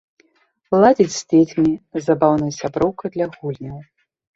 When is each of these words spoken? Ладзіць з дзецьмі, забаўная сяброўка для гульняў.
Ладзіць 0.83 1.15
з 1.17 1.21
дзецьмі, 1.35 1.69
забаўная 2.09 2.53
сяброўка 2.59 3.03
для 3.17 3.25
гульняў. 3.41 3.79